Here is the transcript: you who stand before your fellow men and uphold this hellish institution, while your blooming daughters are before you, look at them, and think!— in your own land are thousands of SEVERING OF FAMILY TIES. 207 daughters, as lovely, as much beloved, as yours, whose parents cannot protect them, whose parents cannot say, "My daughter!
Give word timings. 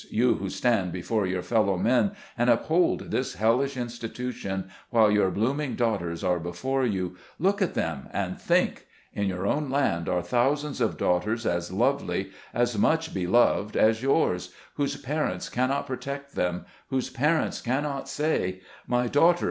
you 0.09 0.33
who 0.33 0.49
stand 0.49 0.91
before 0.91 1.27
your 1.27 1.43
fellow 1.43 1.77
men 1.77 2.11
and 2.35 2.49
uphold 2.49 3.11
this 3.11 3.35
hellish 3.35 3.77
institution, 3.77 4.67
while 4.89 5.11
your 5.11 5.29
blooming 5.29 5.75
daughters 5.75 6.23
are 6.23 6.39
before 6.39 6.83
you, 6.83 7.15
look 7.37 7.61
at 7.61 7.75
them, 7.75 8.09
and 8.11 8.41
think!— 8.41 8.87
in 9.13 9.27
your 9.27 9.45
own 9.45 9.69
land 9.69 10.09
are 10.09 10.23
thousands 10.23 10.81
of 10.81 10.93
SEVERING 10.93 11.15
OF 11.17 11.21
FAMILY 11.23 11.35
TIES. 11.35 11.43
207 11.43 11.53
daughters, 11.53 11.69
as 11.69 11.77
lovely, 12.01 12.31
as 12.51 12.77
much 12.79 13.13
beloved, 13.13 13.77
as 13.77 14.01
yours, 14.01 14.51
whose 14.73 14.97
parents 14.97 15.49
cannot 15.49 15.85
protect 15.85 16.33
them, 16.33 16.65
whose 16.87 17.11
parents 17.11 17.61
cannot 17.61 18.09
say, 18.09 18.59
"My 18.87 19.05
daughter! 19.05 19.39